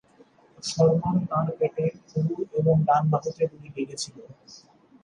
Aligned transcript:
শর্মার 0.63 1.17
তাঁর 1.29 1.47
পেটে, 1.59 1.85
উরুর 2.17 2.47
এবং 2.59 2.75
ডান 2.87 3.03
বাহুতে 3.11 3.43
গুলি 3.51 3.69
লেগেছিল। 3.77 4.17